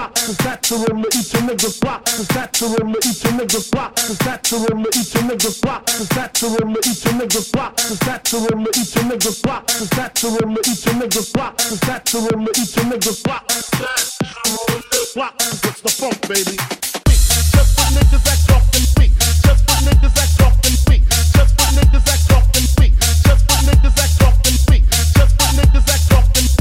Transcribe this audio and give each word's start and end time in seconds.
plot, 0.00 0.14
the 0.14 0.32
satchel 0.42 0.80
each 0.80 1.34
a 1.34 1.38
nigga 1.44 1.80
plot, 1.80 2.04
the 2.06 2.24
satchel 2.32 2.72
each 2.72 3.24
a 3.24 3.28
nigga 3.36 3.60
plot, 3.70 3.96
the 3.96 4.14
satchel 4.24 4.64
each 4.88 5.14
a 5.14 5.20
nigga 5.28 5.50
plot, 5.60 5.86
the 5.86 6.04
satchel 6.14 6.56
each 6.80 7.04
a 7.04 7.10
nigga 7.20 7.52
plot, 7.52 7.76
the 7.76 7.96
satchel 8.04 8.46
each 8.48 8.96
a 8.96 9.00
nigga 9.04 9.42
plot, 9.42 9.66
the 9.66 9.86
satchel 9.94 10.36
each 10.64 10.86
a 10.86 10.92
nigga 10.96 11.32
plot, 11.32 11.58
the 11.58 11.76
satchel 11.84 12.24
each 12.56 12.76
a 12.76 12.82
nigga 12.88 13.12
plot, 13.24 13.48
the 13.48 13.60
satchel 13.76 14.56
plot, 15.12 15.34
what's 15.36 15.80
the 15.80 15.90
funk, 15.90 16.20
baby? 16.28 16.56
Just 17.52 17.70
for 17.76 17.88
niggas 17.92 18.24
that 18.24 18.40
talk 18.48 18.64
and 18.72 18.86
speak, 18.88 19.12
just 19.20 19.62
for 19.68 19.78
niggas 19.84 20.14
that 20.16 20.30
talk 20.40 20.56
and 20.64 20.76
speak, 20.80 21.02
just 21.08 21.52
for 21.60 21.68
niggas 21.76 22.04
that 22.08 22.20
talk 22.28 22.46
and 22.56 22.68
speak, 22.72 22.92
just 22.96 23.42
for 23.44 23.60
niggas 23.68 23.94
that 24.00 24.10
talk 24.16 24.36
and 24.48 24.58
speak, 24.64 24.82
just 24.88 25.32
for 25.36 25.50
niggas 25.60 25.84
that 25.84 26.00
talk 26.08 26.24
and 26.36 26.48
speak. 26.48 26.59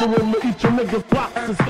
natural 0.00 0.32
to 0.32 0.48
eat 0.48 0.62
your 0.62 0.72
niggas 0.72 1.08
boxes. 1.08 1.56
the 1.56 1.64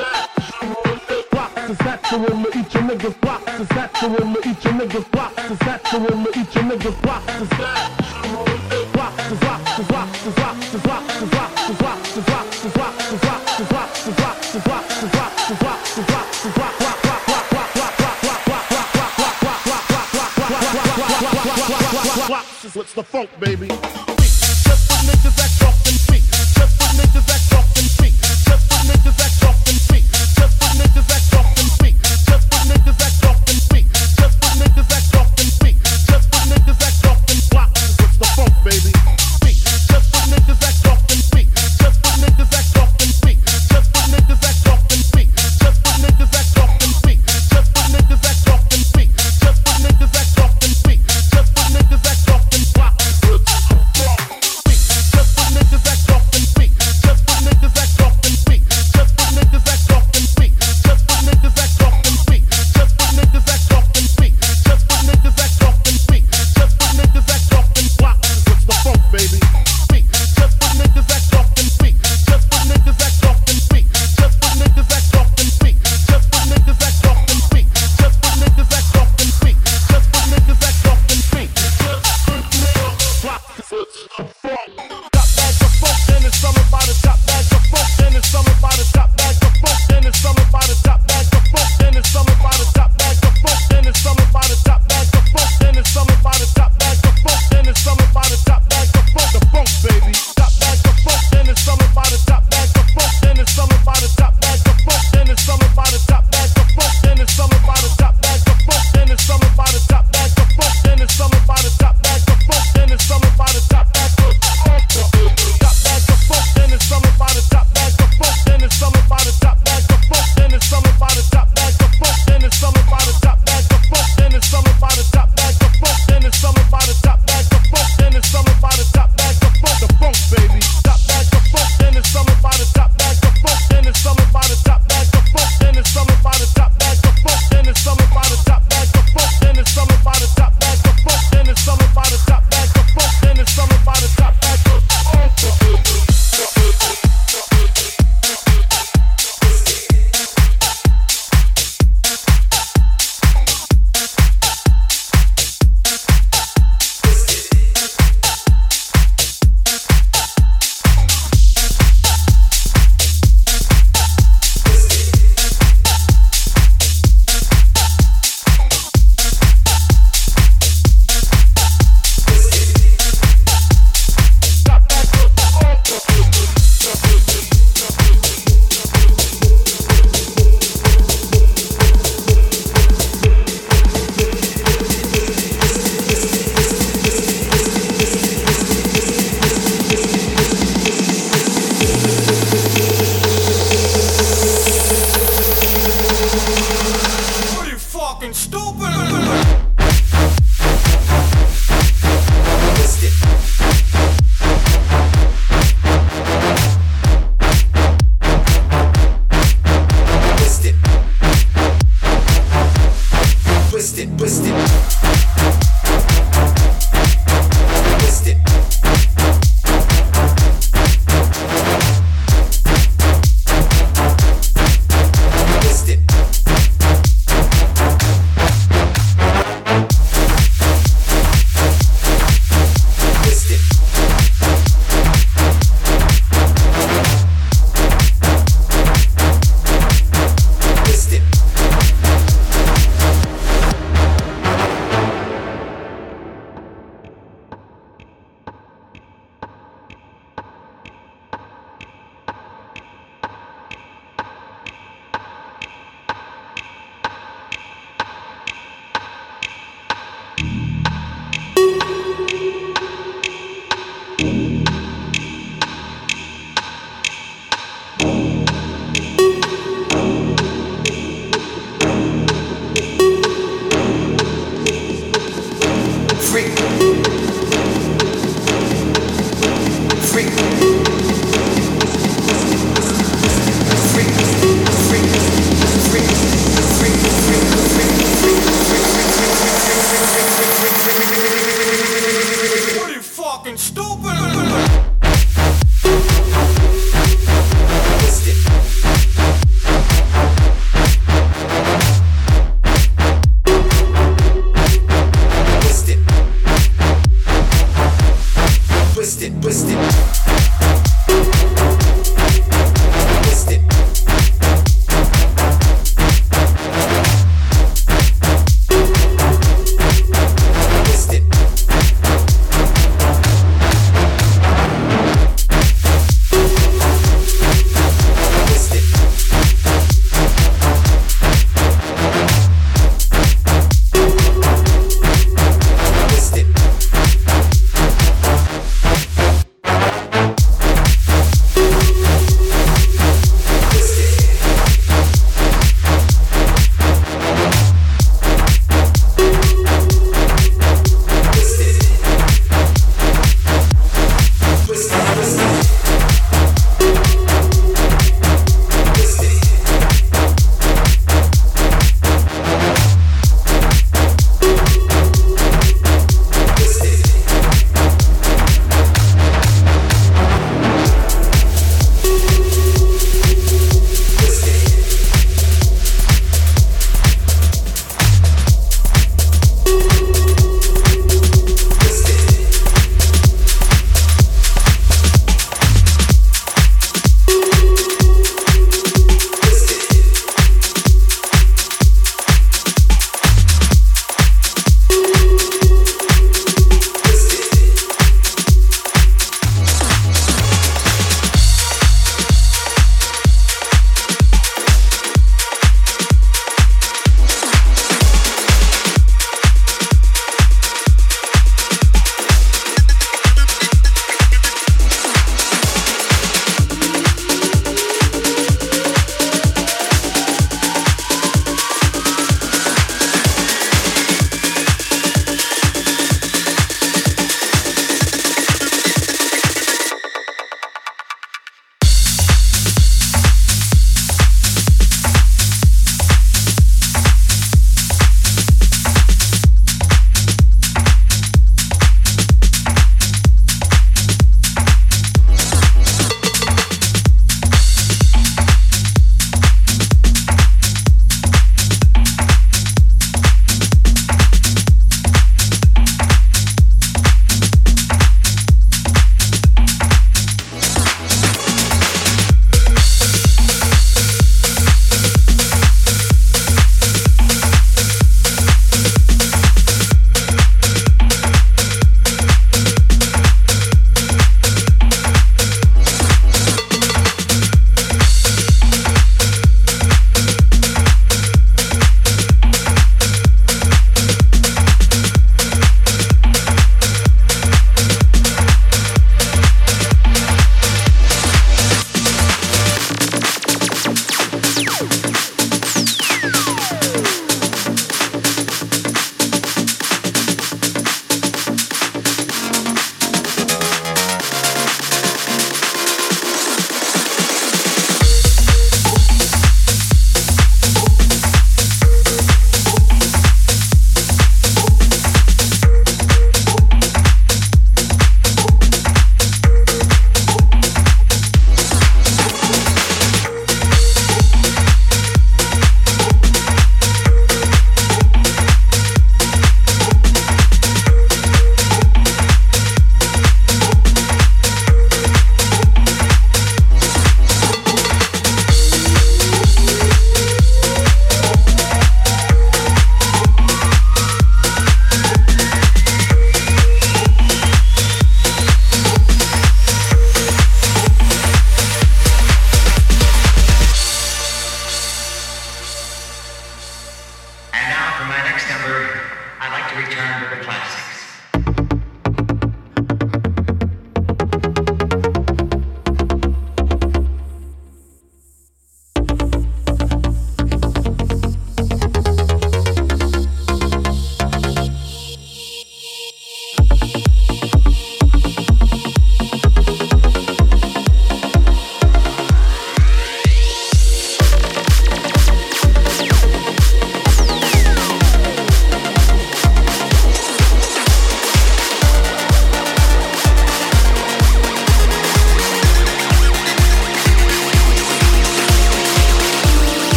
one 2.18 2.44
to 2.44 2.58
eat 2.58 2.74
your 2.74 2.82
niggas 2.82 3.20
boxes. 3.20 3.68
one 4.02 4.34
to 4.34 4.48
eat 4.48 4.64
your 4.64 4.72
niggas 4.74 5.10
boxes. 5.10 5.58
one 5.92 6.24
to 6.24 6.40
eat 6.40 6.54
your 6.54 6.64
niggas 6.64 7.02
boxes. 7.02 7.73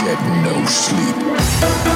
get 0.00 0.20
no 0.42 0.64
sleep. 0.66 1.93